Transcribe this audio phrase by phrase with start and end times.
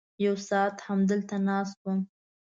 [0.25, 1.99] یو ساعت همدلته ناست وم.